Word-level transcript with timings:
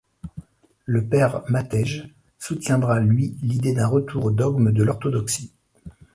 Le 0.85 1.05
Père 1.05 1.43
Matej 1.47 2.07
soutiendra 2.39 2.99
lui 2.99 3.35
l'idée 3.43 3.75
d'un 3.75 3.85
retour 3.85 4.25
aux 4.25 4.31
dogmes 4.31 4.71
de 4.71 4.81
l'Orthodoxie. 4.81 5.51